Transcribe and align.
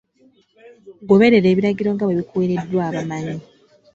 Goberera 1.09 1.47
ebiragiro 1.49 1.89
nga 1.93 2.03
bwe 2.05 2.17
bikuweereddwa 2.19 2.81
abamanyi. 2.89 3.35